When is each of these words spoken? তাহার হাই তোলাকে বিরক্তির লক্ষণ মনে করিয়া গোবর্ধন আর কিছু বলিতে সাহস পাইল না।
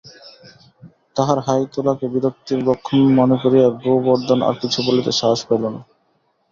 তাহার 1.15 1.39
হাই 1.39 1.61
তোলাকে 1.73 2.05
বিরক্তির 2.13 2.59
লক্ষণ 2.67 3.01
মনে 3.19 3.35
করিয়া 3.43 3.67
গোবর্ধন 3.81 4.39
আর 4.41 4.55
কিছু 4.61 4.79
বলিতে 4.87 5.11
সাহস 5.19 5.39
পাইল 5.47 5.63
না। 5.65 5.81